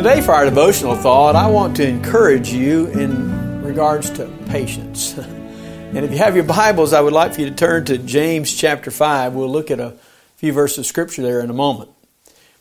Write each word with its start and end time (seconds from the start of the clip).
Today, 0.00 0.22
for 0.22 0.32
our 0.32 0.46
devotional 0.46 0.96
thought, 0.96 1.36
I 1.36 1.48
want 1.48 1.76
to 1.76 1.86
encourage 1.86 2.50
you 2.50 2.86
in 2.86 3.62
regards 3.62 4.08
to 4.12 4.24
patience. 4.46 5.12
and 5.18 5.98
if 5.98 6.10
you 6.10 6.16
have 6.16 6.34
your 6.34 6.46
Bibles, 6.46 6.94
I 6.94 7.02
would 7.02 7.12
like 7.12 7.34
for 7.34 7.42
you 7.42 7.50
to 7.50 7.54
turn 7.54 7.84
to 7.84 7.98
James 7.98 8.50
chapter 8.50 8.90
5. 8.90 9.34
We'll 9.34 9.50
look 9.50 9.70
at 9.70 9.78
a 9.78 9.92
few 10.36 10.54
verses 10.54 10.78
of 10.78 10.86
scripture 10.86 11.20
there 11.20 11.40
in 11.40 11.50
a 11.50 11.52
moment. 11.52 11.90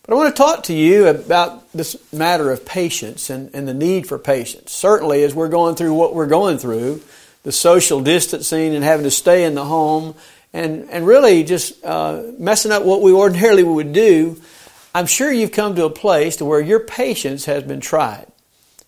But 0.04 0.12
I 0.12 0.18
want 0.18 0.36
to 0.36 0.38
talk 0.38 0.64
to 0.64 0.74
you 0.74 1.08
about 1.08 1.72
this 1.72 1.96
matter 2.12 2.52
of 2.52 2.66
patience 2.66 3.30
and, 3.30 3.50
and 3.56 3.66
the 3.66 3.74
need 3.74 4.06
for 4.06 4.20
patience. 4.20 4.74
Certainly, 4.74 5.24
as 5.24 5.34
we're 5.34 5.48
going 5.48 5.76
through 5.76 5.94
what 5.94 6.14
we're 6.14 6.28
going 6.28 6.58
through, 6.58 7.02
the 7.44 7.54
social 7.54 8.02
distancing 8.02 8.76
and 8.76 8.84
having 8.84 9.06
to 9.06 9.12
stay 9.12 9.46
in 9.46 9.56
the 9.56 9.64
home, 9.64 10.14
and, 10.52 10.90
and 10.90 11.08
really 11.08 11.46
just 11.46 11.86
uh, 11.86 12.22
messing 12.38 12.74
up 12.74 12.84
what 12.84 13.02
we 13.02 13.14
ordinarily 13.14 13.64
would 13.64 13.94
do, 13.94 14.36
I'm 14.94 15.06
sure 15.06 15.32
you've 15.32 15.52
come 15.52 15.76
to 15.76 15.86
a 15.86 15.90
place 15.90 16.38
to 16.38 16.46
where 16.46 16.62
your 16.62 16.80
patience 16.80 17.46
has 17.46 17.64
been 17.64 17.80
tried. 17.80 18.28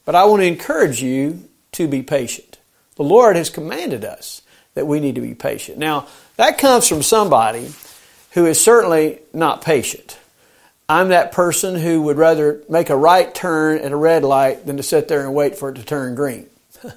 But 0.05 0.15
I 0.15 0.25
want 0.25 0.41
to 0.41 0.47
encourage 0.47 1.01
you 1.01 1.47
to 1.73 1.87
be 1.87 2.01
patient. 2.01 2.57
The 2.95 3.03
Lord 3.03 3.35
has 3.35 3.49
commanded 3.49 4.03
us 4.03 4.41
that 4.73 4.87
we 4.87 4.99
need 4.99 5.15
to 5.15 5.21
be 5.21 5.35
patient. 5.35 5.77
Now, 5.77 6.07
that 6.37 6.57
comes 6.57 6.87
from 6.87 7.03
somebody 7.03 7.71
who 8.31 8.45
is 8.45 8.59
certainly 8.59 9.19
not 9.33 9.63
patient. 9.63 10.17
I'm 10.89 11.09
that 11.09 11.31
person 11.31 11.75
who 11.75 12.01
would 12.03 12.17
rather 12.17 12.63
make 12.67 12.89
a 12.89 12.97
right 12.97 13.33
turn 13.33 13.79
at 13.79 13.91
a 13.91 13.95
red 13.95 14.23
light 14.23 14.65
than 14.65 14.77
to 14.77 14.83
sit 14.83 15.07
there 15.07 15.21
and 15.21 15.33
wait 15.33 15.57
for 15.57 15.70
it 15.70 15.75
to 15.75 15.85
turn 15.85 16.15
green. 16.15 16.47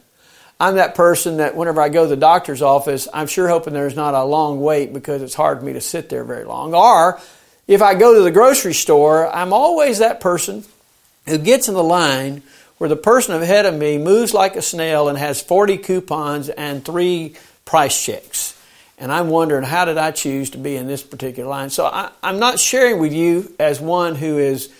I'm 0.60 0.76
that 0.76 0.94
person 0.94 1.36
that 1.36 1.54
whenever 1.54 1.80
I 1.80 1.90
go 1.90 2.04
to 2.04 2.08
the 2.08 2.16
doctor's 2.16 2.62
office, 2.62 3.06
I'm 3.12 3.26
sure 3.26 3.48
hoping 3.48 3.74
there's 3.74 3.96
not 3.96 4.14
a 4.14 4.24
long 4.24 4.60
wait 4.60 4.92
because 4.92 5.22
it's 5.22 5.34
hard 5.34 5.60
for 5.60 5.64
me 5.64 5.74
to 5.74 5.80
sit 5.80 6.08
there 6.08 6.24
very 6.24 6.44
long. 6.44 6.74
Or 6.74 7.20
if 7.66 7.82
I 7.82 7.94
go 7.94 8.14
to 8.14 8.22
the 8.22 8.30
grocery 8.30 8.74
store, 8.74 9.34
I'm 9.34 9.52
always 9.52 9.98
that 9.98 10.20
person 10.20 10.64
who 11.26 11.38
gets 11.38 11.68
in 11.68 11.74
the 11.74 11.82
line 11.82 12.42
where 12.78 12.88
the 12.88 12.96
person 12.96 13.40
ahead 13.40 13.66
of 13.66 13.74
me 13.74 13.98
moves 13.98 14.34
like 14.34 14.56
a 14.56 14.62
snail 14.62 15.08
and 15.08 15.16
has 15.16 15.40
40 15.40 15.78
coupons 15.78 16.48
and 16.48 16.84
three 16.84 17.36
price 17.64 18.04
checks. 18.04 18.58
And 18.98 19.10
I'm 19.10 19.28
wondering, 19.28 19.64
how 19.64 19.84
did 19.84 19.98
I 19.98 20.10
choose 20.10 20.50
to 20.50 20.58
be 20.58 20.76
in 20.76 20.86
this 20.86 21.02
particular 21.02 21.48
line? 21.48 21.70
So 21.70 21.86
I, 21.86 22.10
am 22.22 22.38
not 22.38 22.58
sharing 22.60 23.00
with 23.00 23.12
you 23.12 23.52
as 23.58 23.80
one 23.80 24.14
who 24.14 24.38
is, 24.38 24.72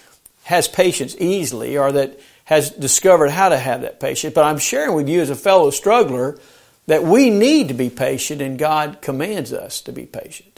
has 0.45 0.69
patience 0.69 1.17
easily 1.19 1.79
or 1.79 1.93
that 1.93 2.21
has 2.45 2.71
discovered 2.71 3.31
how 3.31 3.49
to 3.49 3.59
have 3.59 3.81
that 3.83 4.01
patience, 4.01 4.35
but 4.35 4.45
I'm 4.45 4.59
sharing 4.59 4.95
with 4.95 5.09
you 5.09 5.21
as 5.21 5.31
a 5.31 5.35
fellow 5.35 5.71
struggler 5.71 6.39
that 6.87 7.03
we 7.03 7.31
need 7.31 7.69
to 7.69 7.75
be 7.75 7.89
patient 7.89 8.43
and 8.43 8.59
God 8.59 9.01
commands 9.01 9.53
us 9.53 9.81
to 9.83 9.93
be 9.93 10.05
patient. 10.05 10.54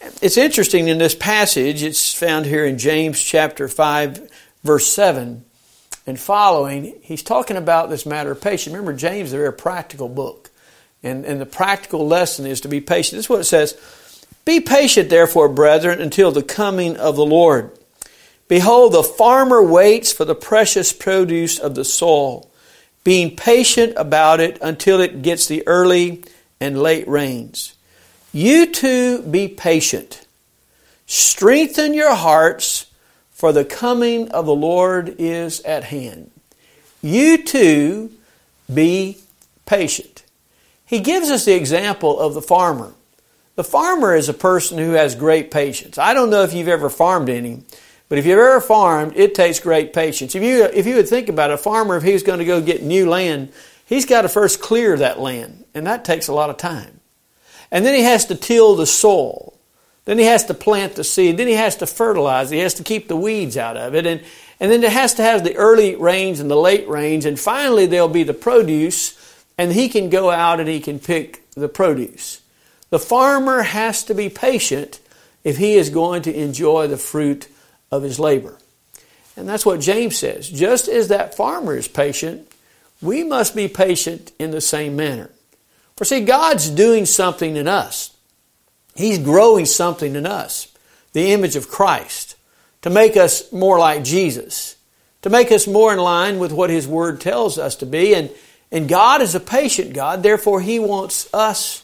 It's 0.00 0.36
interesting 0.36 0.88
in 0.88 0.98
this 0.98 1.14
passage, 1.14 1.82
it's 1.82 2.14
found 2.14 2.46
here 2.46 2.64
in 2.64 2.78
James 2.78 3.20
chapter 3.20 3.68
5, 3.68 4.30
verse 4.62 4.86
7 4.86 5.44
and 6.08 6.18
following. 6.18 6.94
He's 7.02 7.22
talking 7.22 7.56
about 7.56 7.90
this 7.90 8.06
matter 8.06 8.30
of 8.30 8.40
patience. 8.40 8.74
Remember, 8.74 8.94
James 8.94 9.28
is 9.28 9.32
a 9.34 9.38
very 9.38 9.52
practical 9.52 10.08
book. 10.08 10.50
And, 11.02 11.24
and 11.24 11.40
the 11.40 11.46
practical 11.46 12.06
lesson 12.06 12.46
is 12.46 12.62
to 12.62 12.68
be 12.68 12.80
patient. 12.80 13.18
This 13.18 13.26
is 13.26 13.30
what 13.30 13.40
it 13.40 13.44
says 13.44 13.76
Be 14.44 14.60
patient, 14.60 15.10
therefore, 15.10 15.48
brethren, 15.48 16.00
until 16.00 16.32
the 16.32 16.42
coming 16.42 16.96
of 16.96 17.14
the 17.14 17.26
Lord. 17.26 17.70
Behold, 18.48 18.94
the 18.94 19.02
farmer 19.02 19.62
waits 19.62 20.12
for 20.12 20.24
the 20.24 20.34
precious 20.34 20.92
produce 20.92 21.58
of 21.58 21.74
the 21.74 21.84
soil, 21.84 22.50
being 23.04 23.36
patient 23.36 23.92
about 23.96 24.40
it 24.40 24.58
until 24.62 25.00
it 25.00 25.22
gets 25.22 25.46
the 25.46 25.66
early 25.66 26.24
and 26.58 26.80
late 26.80 27.06
rains. 27.06 27.74
You 28.32 28.66
too 28.66 29.22
be 29.22 29.48
patient. 29.48 30.26
Strengthen 31.06 31.94
your 31.94 32.14
hearts, 32.14 32.86
for 33.30 33.52
the 33.52 33.64
coming 33.64 34.30
of 34.30 34.46
the 34.46 34.54
Lord 34.54 35.14
is 35.18 35.60
at 35.60 35.84
hand. 35.84 36.30
You 37.00 37.42
too 37.44 38.10
be 38.72 39.18
patient. 39.64 40.24
He 40.84 41.00
gives 41.00 41.30
us 41.30 41.44
the 41.44 41.54
example 41.54 42.18
of 42.18 42.34
the 42.34 42.42
farmer. 42.42 42.94
The 43.54 43.64
farmer 43.64 44.14
is 44.14 44.28
a 44.28 44.34
person 44.34 44.78
who 44.78 44.92
has 44.92 45.14
great 45.14 45.50
patience. 45.50 45.98
I 45.98 46.14
don't 46.14 46.30
know 46.30 46.42
if 46.42 46.52
you've 46.52 46.68
ever 46.68 46.90
farmed 46.90 47.28
any, 47.28 47.62
but 48.08 48.18
if 48.18 48.26
you've 48.26 48.38
ever 48.38 48.60
farmed, 48.60 49.16
it 49.16 49.34
takes 49.34 49.60
great 49.60 49.92
patience. 49.92 50.34
If 50.34 50.42
you, 50.42 50.64
if 50.64 50.86
you 50.86 50.96
would 50.96 51.08
think 51.08 51.28
about 51.28 51.50
it, 51.50 51.54
a 51.54 51.58
farmer, 51.58 51.96
if 51.96 52.02
he's 52.02 52.22
going 52.22 52.38
to 52.40 52.44
go 52.44 52.60
get 52.60 52.82
new 52.82 53.08
land, 53.08 53.52
he's 53.86 54.06
got 54.06 54.22
to 54.22 54.28
first 54.28 54.60
clear 54.60 54.96
that 54.96 55.20
land, 55.20 55.64
and 55.74 55.86
that 55.86 56.04
takes 56.04 56.28
a 56.28 56.32
lot 56.32 56.50
of 56.50 56.56
time. 56.56 56.97
And 57.70 57.84
then 57.84 57.94
he 57.94 58.02
has 58.02 58.26
to 58.26 58.34
till 58.34 58.76
the 58.76 58.86
soil. 58.86 59.54
Then 60.04 60.18
he 60.18 60.24
has 60.24 60.44
to 60.44 60.54
plant 60.54 60.94
the 60.94 61.04
seed. 61.04 61.36
Then 61.36 61.48
he 61.48 61.54
has 61.54 61.76
to 61.76 61.86
fertilize. 61.86 62.48
He 62.48 62.60
has 62.60 62.74
to 62.74 62.82
keep 62.82 63.08
the 63.08 63.16
weeds 63.16 63.58
out 63.58 63.76
of 63.76 63.94
it. 63.94 64.06
And, 64.06 64.22
and 64.58 64.72
then 64.72 64.82
it 64.82 64.92
has 64.92 65.14
to 65.14 65.22
have 65.22 65.44
the 65.44 65.54
early 65.56 65.96
rains 65.96 66.40
and 66.40 66.50
the 66.50 66.56
late 66.56 66.88
rains. 66.88 67.26
And 67.26 67.38
finally, 67.38 67.84
there'll 67.84 68.08
be 68.08 68.22
the 68.22 68.32
produce, 68.32 69.44
and 69.58 69.70
he 69.70 69.88
can 69.90 70.08
go 70.08 70.30
out 70.30 70.60
and 70.60 70.68
he 70.68 70.80
can 70.80 70.98
pick 70.98 71.42
the 71.50 71.68
produce. 71.68 72.40
The 72.88 72.98
farmer 72.98 73.62
has 73.62 74.02
to 74.04 74.14
be 74.14 74.30
patient 74.30 75.00
if 75.44 75.58
he 75.58 75.74
is 75.74 75.90
going 75.90 76.22
to 76.22 76.34
enjoy 76.34 76.86
the 76.86 76.96
fruit 76.96 77.48
of 77.90 78.02
his 78.02 78.18
labor. 78.18 78.56
And 79.36 79.48
that's 79.48 79.66
what 79.66 79.80
James 79.80 80.16
says. 80.16 80.48
Just 80.48 80.88
as 80.88 81.08
that 81.08 81.34
farmer 81.34 81.76
is 81.76 81.86
patient, 81.86 82.50
we 83.00 83.22
must 83.24 83.54
be 83.54 83.68
patient 83.68 84.32
in 84.38 84.50
the 84.50 84.60
same 84.60 84.96
manner. 84.96 85.30
For 85.98 86.04
see, 86.04 86.20
God's 86.20 86.70
doing 86.70 87.06
something 87.06 87.56
in 87.56 87.66
us. 87.66 88.16
He's 88.94 89.18
growing 89.18 89.64
something 89.64 90.14
in 90.14 90.26
us, 90.26 90.72
the 91.12 91.32
image 91.32 91.56
of 91.56 91.68
Christ, 91.68 92.36
to 92.82 92.90
make 92.90 93.16
us 93.16 93.50
more 93.50 93.80
like 93.80 94.04
Jesus, 94.04 94.76
to 95.22 95.28
make 95.28 95.50
us 95.50 95.66
more 95.66 95.92
in 95.92 95.98
line 95.98 96.38
with 96.38 96.52
what 96.52 96.70
His 96.70 96.86
Word 96.86 97.20
tells 97.20 97.58
us 97.58 97.74
to 97.76 97.86
be. 97.86 98.14
And, 98.14 98.30
and 98.70 98.88
God 98.88 99.22
is 99.22 99.34
a 99.34 99.40
patient 99.40 99.92
God, 99.92 100.22
therefore 100.22 100.60
He 100.60 100.78
wants 100.78 101.28
us 101.34 101.82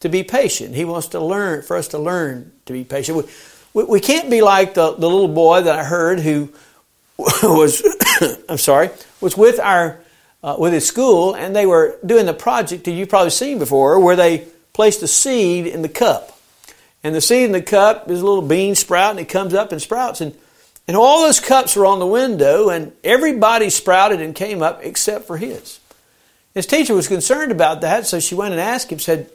to 0.00 0.10
be 0.10 0.22
patient. 0.22 0.74
He 0.74 0.84
wants 0.84 1.08
to 1.08 1.20
learn, 1.20 1.62
for 1.62 1.78
us 1.78 1.88
to 1.88 1.98
learn 1.98 2.52
to 2.66 2.74
be 2.74 2.84
patient. 2.84 3.16
We, 3.16 3.24
we, 3.72 3.84
we 3.84 4.00
can't 4.00 4.28
be 4.28 4.42
like 4.42 4.74
the, 4.74 4.92
the 4.92 5.08
little 5.08 5.28
boy 5.28 5.62
that 5.62 5.78
I 5.78 5.82
heard 5.82 6.20
who 6.20 6.52
was, 7.16 7.82
I'm 8.50 8.58
sorry, 8.58 8.90
was 9.22 9.34
with 9.34 9.58
our 9.60 10.02
uh, 10.46 10.54
with 10.56 10.72
his 10.72 10.86
school, 10.86 11.34
and 11.34 11.56
they 11.56 11.66
were 11.66 11.98
doing 12.06 12.24
the 12.24 12.32
project 12.32 12.84
that 12.84 12.92
you've 12.92 13.08
probably 13.08 13.30
seen 13.30 13.58
before, 13.58 13.98
where 13.98 14.14
they 14.14 14.46
placed 14.72 15.02
a 15.02 15.08
seed 15.08 15.66
in 15.66 15.82
the 15.82 15.88
cup. 15.88 16.38
And 17.02 17.14
the 17.14 17.20
seed 17.20 17.46
in 17.46 17.52
the 17.52 17.60
cup 17.60 18.08
is 18.08 18.20
a 18.20 18.24
little 18.24 18.46
bean 18.46 18.76
sprout, 18.76 19.10
and 19.10 19.20
it 19.20 19.28
comes 19.28 19.54
up 19.54 19.72
and 19.72 19.82
sprouts. 19.82 20.20
And, 20.20 20.36
and 20.86 20.96
all 20.96 21.22
those 21.22 21.40
cups 21.40 21.74
were 21.74 21.84
on 21.84 21.98
the 21.98 22.06
window, 22.06 22.68
and 22.68 22.92
everybody 23.02 23.70
sprouted 23.70 24.20
and 24.20 24.36
came 24.36 24.62
up 24.62 24.80
except 24.84 25.26
for 25.26 25.36
his. 25.36 25.80
His 26.54 26.64
teacher 26.64 26.94
was 26.94 27.08
concerned 27.08 27.50
about 27.50 27.80
that, 27.80 28.06
so 28.06 28.20
she 28.20 28.36
went 28.36 28.52
and 28.52 28.60
asked 28.60 28.92
him, 28.92 29.00
said, 29.00 29.28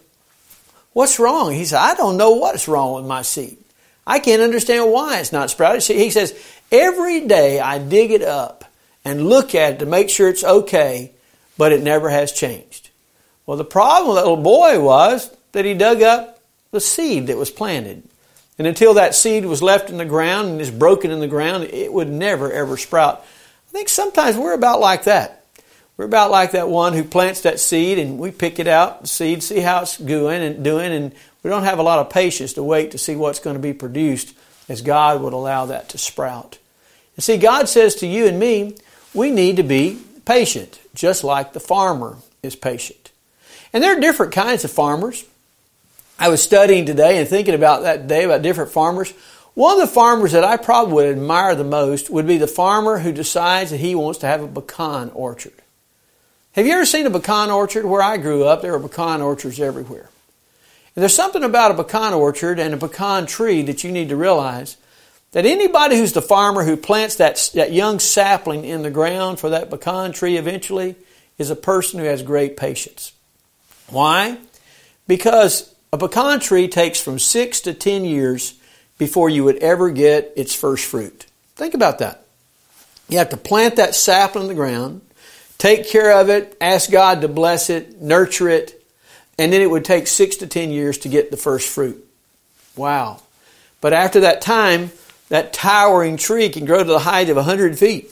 What's 0.93 1.19
wrong? 1.19 1.51
He 1.51 1.65
said, 1.65 1.79
I 1.79 1.93
don't 1.93 2.17
know 2.17 2.31
what's 2.31 2.69
wrong 2.69 2.95
with 2.95 3.05
my 3.05 3.21
seed. 3.21 3.57
I 4.07 4.19
can't 4.19 4.41
understand 4.41 4.91
why 4.91 5.19
it's 5.19 5.31
not 5.31 5.49
sprouted. 5.49 5.83
He 5.83 6.09
says, 6.09 6.41
Every 6.71 7.27
day 7.27 7.59
I 7.59 7.79
dig 7.79 8.11
it 8.11 8.21
up 8.21 8.65
and 9.03 9.27
look 9.27 9.55
at 9.55 9.73
it 9.73 9.79
to 9.79 9.85
make 9.85 10.09
sure 10.09 10.29
it's 10.29 10.43
okay, 10.43 11.11
but 11.57 11.71
it 11.71 11.81
never 11.81 12.09
has 12.09 12.31
changed. 12.31 12.89
Well, 13.45 13.57
the 13.57 13.63
problem 13.63 14.09
with 14.09 14.17
that 14.17 14.29
little 14.29 14.43
boy 14.43 14.79
was 14.79 15.35
that 15.51 15.65
he 15.65 15.73
dug 15.73 16.01
up 16.01 16.39
the 16.71 16.79
seed 16.79 17.27
that 17.27 17.37
was 17.37 17.49
planted. 17.49 18.03
And 18.57 18.67
until 18.67 18.93
that 18.93 19.15
seed 19.15 19.45
was 19.45 19.63
left 19.63 19.89
in 19.89 19.97
the 19.97 20.05
ground 20.05 20.49
and 20.49 20.61
is 20.61 20.71
broken 20.71 21.11
in 21.11 21.19
the 21.19 21.27
ground, 21.27 21.63
it 21.65 21.91
would 21.91 22.09
never 22.09 22.51
ever 22.51 22.77
sprout. 22.77 23.25
I 23.69 23.71
think 23.71 23.89
sometimes 23.89 24.37
we're 24.37 24.53
about 24.53 24.79
like 24.79 25.05
that. 25.05 25.45
We're 25.97 26.05
about 26.05 26.31
like 26.31 26.51
that 26.51 26.69
one 26.69 26.93
who 26.93 27.03
plants 27.03 27.41
that 27.41 27.59
seed 27.59 27.99
and 27.99 28.19
we 28.19 28.31
pick 28.31 28.59
it 28.59 28.67
out, 28.67 29.01
the 29.01 29.07
seed, 29.07 29.43
see 29.43 29.59
how 29.59 29.81
it's 29.81 29.97
going 29.97 30.41
and 30.41 30.63
doing, 30.63 30.91
and 30.91 31.13
we 31.43 31.49
don't 31.49 31.63
have 31.63 31.79
a 31.79 31.83
lot 31.83 31.99
of 31.99 32.09
patience 32.09 32.53
to 32.53 32.63
wait 32.63 32.91
to 32.91 32.97
see 32.97 33.15
what's 33.15 33.39
going 33.39 33.55
to 33.55 33.61
be 33.61 33.73
produced 33.73 34.35
as 34.69 34.81
God 34.81 35.21
would 35.21 35.33
allow 35.33 35.67
that 35.67 35.89
to 35.89 35.97
sprout. 35.97 36.57
And 37.15 37.23
see, 37.23 37.37
God 37.37 37.67
says 37.67 37.95
to 37.95 38.07
you 38.07 38.27
and 38.27 38.39
me, 38.39 38.77
we 39.13 39.31
need 39.31 39.57
to 39.57 39.63
be 39.63 39.99
patient, 40.25 40.79
just 40.93 41.23
like 41.23 41.53
the 41.53 41.59
farmer 41.59 42.17
is 42.43 42.55
patient. 42.55 43.11
And 43.73 43.83
there 43.83 43.95
are 43.95 43.99
different 43.99 44.31
kinds 44.31 44.63
of 44.63 44.71
farmers. 44.71 45.25
I 46.19 46.29
was 46.29 46.43
studying 46.43 46.85
today 46.85 47.17
and 47.17 47.27
thinking 47.27 47.55
about 47.55 47.83
that 47.83 48.07
day 48.07 48.23
about 48.23 48.41
different 48.41 48.71
farmers. 48.71 49.13
One 49.53 49.81
of 49.81 49.87
the 49.87 49.93
farmers 49.93 50.31
that 50.31 50.43
I 50.43 50.57
probably 50.57 50.93
would 50.93 51.17
admire 51.17 51.55
the 51.55 51.63
most 51.63 52.09
would 52.09 52.27
be 52.27 52.37
the 52.37 52.47
farmer 52.47 52.99
who 52.99 53.11
decides 53.11 53.71
that 53.71 53.77
he 53.77 53.95
wants 53.95 54.19
to 54.19 54.27
have 54.27 54.41
a 54.41 54.47
pecan 54.47 55.09
orchard. 55.09 55.53
Have 56.53 56.65
you 56.65 56.73
ever 56.73 56.85
seen 56.85 57.05
a 57.05 57.11
pecan 57.11 57.49
orchard? 57.49 57.85
Where 57.85 58.01
I 58.01 58.17
grew 58.17 58.43
up, 58.43 58.61
there 58.61 58.77
were 58.77 58.87
pecan 58.87 59.21
orchards 59.21 59.59
everywhere. 59.59 60.09
And 60.95 61.01
there's 61.01 61.15
something 61.15 61.43
about 61.43 61.71
a 61.71 61.83
pecan 61.83 62.13
orchard 62.13 62.59
and 62.59 62.73
a 62.73 62.77
pecan 62.77 63.25
tree 63.25 63.61
that 63.63 63.83
you 63.83 63.91
need 63.91 64.09
to 64.09 64.15
realize 64.15 64.77
that 65.31 65.45
anybody 65.45 65.97
who's 65.97 66.13
the 66.13 66.21
farmer 66.21 66.63
who 66.63 66.75
plants 66.75 67.15
that, 67.15 67.51
that 67.53 67.71
young 67.71 67.99
sapling 67.99 68.65
in 68.65 68.81
the 68.81 68.91
ground 68.91 69.39
for 69.39 69.49
that 69.49 69.69
pecan 69.69 70.11
tree 70.11 70.37
eventually 70.37 70.95
is 71.37 71.49
a 71.49 71.55
person 71.55 71.99
who 71.99 72.05
has 72.05 72.21
great 72.21 72.57
patience. 72.57 73.13
Why? 73.89 74.37
Because 75.07 75.73
a 75.93 75.97
pecan 75.97 76.39
tree 76.39 76.67
takes 76.67 77.01
from 77.01 77.19
six 77.19 77.61
to 77.61 77.73
ten 77.73 78.05
years 78.05 78.59
before 78.97 79.29
you 79.29 79.43
would 79.43 79.57
ever 79.57 79.89
get 79.89 80.33
its 80.35 80.53
first 80.53 80.85
fruit. 80.85 81.25
Think 81.55 81.73
about 81.73 81.99
that. 81.99 82.25
You 83.09 83.17
have 83.17 83.29
to 83.29 83.37
plant 83.37 83.77
that 83.77 83.95
sapling 83.95 84.43
in 84.43 84.47
the 84.49 84.55
ground, 84.55 85.01
take 85.57 85.87
care 85.87 86.19
of 86.19 86.29
it, 86.29 86.55
ask 86.61 86.91
God 86.91 87.21
to 87.21 87.27
bless 87.27 87.69
it, 87.69 88.01
nurture 88.01 88.47
it, 88.49 88.81
and 89.37 89.51
then 89.51 89.61
it 89.61 89.69
would 89.69 89.85
take 89.85 90.07
six 90.07 90.37
to 90.37 90.47
ten 90.47 90.69
years 90.69 90.99
to 90.99 91.09
get 91.09 91.31
the 91.31 91.37
first 91.37 91.67
fruit. 91.69 92.05
Wow. 92.75 93.21
But 93.81 93.93
after 93.93 94.21
that 94.21 94.41
time, 94.41 94.91
that 95.31 95.53
towering 95.53 96.17
tree 96.17 96.49
can 96.49 96.65
grow 96.65 96.79
to 96.79 96.83
the 96.83 96.99
height 96.99 97.29
of 97.29 97.37
100 97.37 97.79
feet 97.79 98.11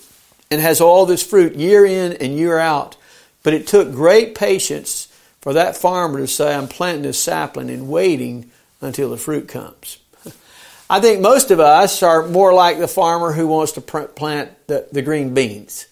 and 0.50 0.62
has 0.62 0.80
all 0.80 1.06
this 1.06 1.22
fruit 1.22 1.54
year 1.54 1.86
in 1.86 2.14
and 2.14 2.34
year 2.34 2.58
out. 2.58 2.96
But 3.44 3.54
it 3.54 3.68
took 3.68 3.92
great 3.92 4.36
patience 4.36 5.10
for 5.42 5.52
that 5.52 5.76
farmer 5.76 6.20
to 6.20 6.28
say, 6.28 6.56
I'm 6.56 6.70
planting 6.70 7.02
this 7.02 7.22
sapling 7.22 7.70
and 7.70 7.90
waiting 7.90 8.50
until 8.80 9.10
the 9.10 9.18
fruit 9.18 9.50
comes. 9.50 9.98
I 10.90 11.02
think 11.02 11.20
most 11.20 11.52
of 11.52 11.60
us 11.60 12.02
are 12.04 12.26
more 12.26 12.54
like 12.54 12.80
the 12.80 12.88
farmer 12.88 13.34
who 13.34 13.50
wants 13.50 13.74
to 13.74 13.82
plant 13.82 14.52
the, 14.68 14.88
the 14.90 15.02
green 15.02 15.34
beans. 15.34 15.88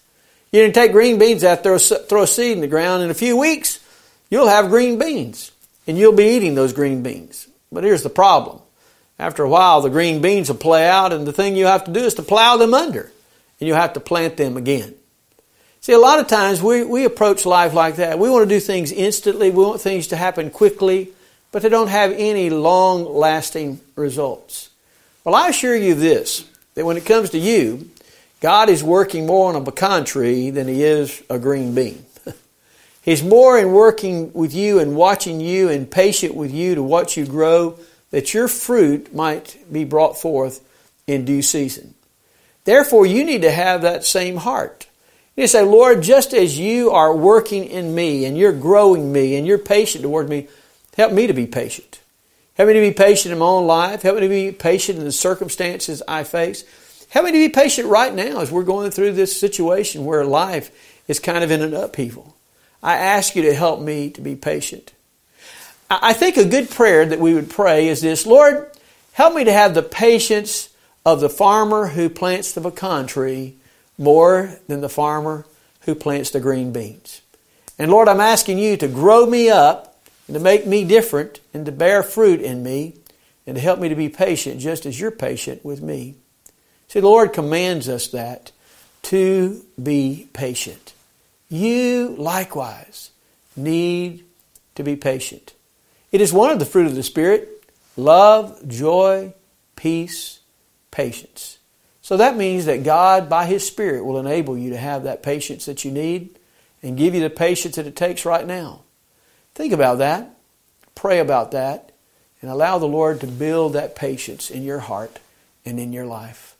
You 0.50 0.64
can 0.64 0.72
take 0.72 0.92
green 0.92 1.18
beans 1.18 1.44
out, 1.44 1.62
throw, 1.62 1.76
throw 1.76 2.22
a 2.22 2.26
seed 2.26 2.52
in 2.52 2.62
the 2.62 2.68
ground, 2.68 3.02
in 3.02 3.10
a 3.10 3.14
few 3.14 3.36
weeks, 3.36 3.80
you'll 4.30 4.48
have 4.48 4.70
green 4.70 4.98
beans. 4.98 5.52
And 5.86 5.98
you'll 5.98 6.14
be 6.14 6.36
eating 6.36 6.54
those 6.54 6.72
green 6.72 7.02
beans. 7.02 7.48
But 7.70 7.84
here's 7.84 8.02
the 8.02 8.08
problem. 8.08 8.60
After 9.18 9.42
a 9.42 9.48
while, 9.48 9.80
the 9.80 9.90
green 9.90 10.22
beans 10.22 10.48
will 10.48 10.56
play 10.56 10.88
out, 10.88 11.12
and 11.12 11.26
the 11.26 11.32
thing 11.32 11.56
you 11.56 11.66
have 11.66 11.84
to 11.84 11.92
do 11.92 12.00
is 12.00 12.14
to 12.14 12.22
plow 12.22 12.56
them 12.56 12.72
under. 12.72 13.10
And 13.60 13.66
you 13.66 13.74
have 13.74 13.94
to 13.94 14.00
plant 14.00 14.36
them 14.36 14.56
again. 14.56 14.94
See, 15.80 15.92
a 15.92 15.98
lot 15.98 16.18
of 16.18 16.28
times 16.28 16.62
we, 16.62 16.84
we 16.84 17.04
approach 17.04 17.44
life 17.44 17.74
like 17.74 17.96
that. 17.96 18.18
We 18.18 18.30
want 18.30 18.48
to 18.48 18.54
do 18.54 18.60
things 18.60 18.92
instantly, 18.92 19.50
we 19.50 19.64
want 19.64 19.80
things 19.80 20.08
to 20.08 20.16
happen 20.16 20.50
quickly, 20.50 21.12
but 21.50 21.62
they 21.62 21.68
don't 21.68 21.88
have 21.88 22.12
any 22.12 22.50
long 22.50 23.04
lasting 23.04 23.80
results. 23.96 24.70
Well, 25.24 25.34
I 25.34 25.48
assure 25.48 25.76
you 25.76 25.94
this 25.94 26.48
that 26.74 26.84
when 26.84 26.96
it 26.96 27.06
comes 27.06 27.30
to 27.30 27.38
you, 27.38 27.90
God 28.40 28.68
is 28.68 28.84
working 28.84 29.26
more 29.26 29.48
on 29.48 29.56
a 29.60 29.64
pecan 29.64 30.04
tree 30.04 30.50
than 30.50 30.68
He 30.68 30.84
is 30.84 31.22
a 31.28 31.38
green 31.38 31.74
bean. 31.74 32.04
He's 33.02 33.22
more 33.22 33.58
in 33.58 33.72
working 33.72 34.32
with 34.32 34.54
you 34.54 34.78
and 34.78 34.94
watching 34.94 35.40
you 35.40 35.70
and 35.70 35.90
patient 35.90 36.34
with 36.34 36.52
you 36.52 36.76
to 36.76 36.82
watch 36.82 37.16
you 37.16 37.26
grow 37.26 37.78
that 38.10 38.34
your 38.34 38.48
fruit 38.48 39.14
might 39.14 39.58
be 39.70 39.84
brought 39.84 40.20
forth 40.20 40.64
in 41.06 41.24
due 41.24 41.42
season. 41.42 41.94
Therefore, 42.64 43.06
you 43.06 43.24
need 43.24 43.42
to 43.42 43.50
have 43.50 43.82
that 43.82 44.04
same 44.04 44.36
heart. 44.36 44.86
You 45.36 45.46
say, 45.46 45.62
Lord, 45.62 46.02
just 46.02 46.34
as 46.34 46.58
you 46.58 46.90
are 46.90 47.14
working 47.14 47.64
in 47.64 47.94
me 47.94 48.24
and 48.24 48.36
you're 48.36 48.52
growing 48.52 49.12
me 49.12 49.36
and 49.36 49.46
you're 49.46 49.58
patient 49.58 50.02
toward 50.02 50.28
me, 50.28 50.48
help 50.96 51.12
me 51.12 51.26
to 51.26 51.32
be 51.32 51.46
patient. 51.46 52.00
Help 52.54 52.66
me 52.66 52.74
to 52.74 52.80
be 52.80 52.92
patient 52.92 53.32
in 53.32 53.38
my 53.38 53.46
own 53.46 53.66
life. 53.66 54.02
Help 54.02 54.16
me 54.16 54.22
to 54.22 54.28
be 54.28 54.50
patient 54.50 54.98
in 54.98 55.04
the 55.04 55.12
circumstances 55.12 56.02
I 56.08 56.24
face. 56.24 56.64
Help 57.08 57.26
me 57.26 57.32
to 57.32 57.38
be 57.38 57.48
patient 57.48 57.88
right 57.88 58.12
now 58.12 58.40
as 58.40 58.50
we're 58.50 58.64
going 58.64 58.90
through 58.90 59.12
this 59.12 59.38
situation 59.38 60.04
where 60.04 60.24
life 60.24 60.70
is 61.06 61.20
kind 61.20 61.44
of 61.44 61.50
in 61.50 61.62
an 61.62 61.72
upheaval. 61.72 62.36
I 62.82 62.96
ask 62.96 63.36
you 63.36 63.42
to 63.42 63.54
help 63.54 63.80
me 63.80 64.10
to 64.10 64.20
be 64.20 64.34
patient. 64.34 64.92
I 65.90 66.12
think 66.12 66.36
a 66.36 66.44
good 66.44 66.70
prayer 66.70 67.06
that 67.06 67.20
we 67.20 67.34
would 67.34 67.48
pray 67.48 67.88
is 67.88 68.02
this 68.02 68.26
Lord, 68.26 68.70
help 69.12 69.34
me 69.34 69.44
to 69.44 69.52
have 69.52 69.74
the 69.74 69.82
patience 69.82 70.68
of 71.04 71.20
the 71.20 71.30
farmer 71.30 71.88
who 71.88 72.10
plants 72.10 72.52
the 72.52 72.60
pecan 72.60 73.06
tree 73.06 73.56
more 73.96 74.58
than 74.66 74.80
the 74.80 74.88
farmer 74.88 75.46
who 75.82 75.94
plants 75.94 76.30
the 76.30 76.40
green 76.40 76.72
beans. 76.72 77.22
And 77.78 77.90
Lord, 77.90 78.08
I'm 78.08 78.20
asking 78.20 78.58
you 78.58 78.76
to 78.76 78.88
grow 78.88 79.24
me 79.24 79.48
up 79.48 79.98
and 80.26 80.34
to 80.34 80.40
make 80.40 80.66
me 80.66 80.84
different 80.84 81.40
and 81.54 81.64
to 81.64 81.72
bear 81.72 82.02
fruit 82.02 82.40
in 82.42 82.62
me 82.62 82.94
and 83.46 83.56
to 83.56 83.62
help 83.62 83.80
me 83.80 83.88
to 83.88 83.94
be 83.94 84.10
patient 84.10 84.60
just 84.60 84.84
as 84.84 85.00
you're 85.00 85.10
patient 85.10 85.64
with 85.64 85.80
me. 85.80 86.16
See, 86.88 87.00
the 87.00 87.08
Lord 87.08 87.32
commands 87.32 87.88
us 87.88 88.08
that 88.08 88.52
to 89.04 89.64
be 89.82 90.28
patient. 90.34 90.92
You 91.48 92.14
likewise 92.18 93.10
need 93.56 94.24
to 94.74 94.82
be 94.82 94.96
patient. 94.96 95.54
It 96.10 96.20
is 96.20 96.32
one 96.32 96.50
of 96.50 96.58
the 96.58 96.64
fruit 96.64 96.86
of 96.86 96.94
the 96.94 97.02
Spirit 97.02 97.54
love, 97.96 98.66
joy, 98.68 99.34
peace, 99.76 100.40
patience. 100.90 101.58
So 102.00 102.16
that 102.16 102.36
means 102.36 102.66
that 102.66 102.84
God, 102.84 103.28
by 103.28 103.44
His 103.44 103.66
Spirit, 103.66 104.04
will 104.04 104.18
enable 104.18 104.56
you 104.56 104.70
to 104.70 104.78
have 104.78 105.02
that 105.02 105.22
patience 105.22 105.66
that 105.66 105.84
you 105.84 105.90
need 105.90 106.38
and 106.82 106.96
give 106.96 107.14
you 107.14 107.20
the 107.20 107.28
patience 107.28 107.76
that 107.76 107.86
it 107.86 107.96
takes 107.96 108.24
right 108.24 108.46
now. 108.46 108.82
Think 109.54 109.72
about 109.72 109.98
that. 109.98 110.34
Pray 110.94 111.18
about 111.18 111.50
that. 111.50 111.92
And 112.40 112.50
allow 112.50 112.78
the 112.78 112.86
Lord 112.86 113.20
to 113.20 113.26
build 113.26 113.72
that 113.72 113.96
patience 113.96 114.48
in 114.48 114.62
your 114.62 114.78
heart 114.78 115.18
and 115.66 115.78
in 115.78 115.92
your 115.92 116.06
life. 116.06 116.56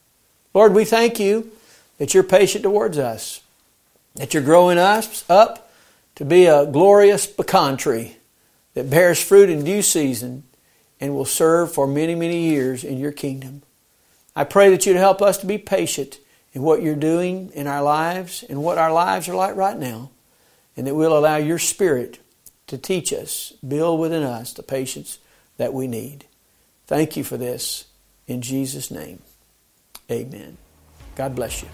Lord, 0.53 0.75
we 0.75 0.85
thank 0.85 1.21
you 1.21 1.53
that 1.99 2.13
you're 2.13 2.25
patient 2.25 2.65
towards 2.65 2.99
us, 2.99 3.41
that 4.17 4.35
you're 4.35 4.43
growing 4.43 4.77
us 4.77 5.25
up 5.31 5.71
to 6.17 6.25
be 6.25 6.47
a 6.47 6.67
glorious 6.67 7.27
pecan 7.27 7.77
tree 7.77 8.18
that 8.79 8.89
bears 8.89 9.21
fruit 9.21 9.51
in 9.51 9.65
due 9.65 9.83
season 9.83 10.45
and 11.01 11.13
will 11.13 11.25
serve 11.25 11.73
for 11.73 11.85
many, 11.85 12.15
many 12.15 12.49
years 12.49 12.85
in 12.85 12.97
your 12.97 13.11
kingdom. 13.11 13.61
I 14.37 14.45
pray 14.45 14.71
that 14.71 14.87
you'd 14.87 14.95
help 14.95 15.21
us 15.21 15.37
to 15.39 15.47
be 15.47 15.59
patient 15.59 16.21
in 16.53 16.63
what 16.63 16.81
you're 16.81 16.95
doing 16.95 17.51
in 17.55 17.67
our 17.67 17.83
lives 17.83 18.45
and 18.49 18.63
what 18.63 18.79
our 18.79 18.93
lives 18.93 19.29
are 19.29 19.35
like 19.35 19.57
right 19.57 19.77
now, 19.77 20.11
and 20.77 20.87
that 20.87 20.95
we'll 20.95 21.19
allow 21.19 21.39
your 21.39 21.59
Spirit 21.59 22.21
to 22.69 22.79
teach 22.79 23.13
us, 23.13 23.53
build 23.67 23.99
within 23.99 24.23
us 24.23 24.53
the 24.53 24.63
patience 24.63 25.19
that 25.57 25.75
we 25.75 25.89
need. 25.89 26.27
Thank 26.87 27.17
you 27.17 27.25
for 27.25 27.37
this. 27.37 27.87
In 28.29 28.43
Jesus' 28.43 28.93
name, 28.93 29.23
amen. 30.09 30.57
God 31.17 31.35
bless 31.35 31.63
you. 31.63 31.69